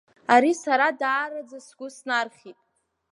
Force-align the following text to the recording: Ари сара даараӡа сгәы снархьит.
Ари 0.33 0.51
сара 0.63 0.87
даараӡа 0.99 1.59
сгәы 1.67 1.87
снархьит. 1.95 2.59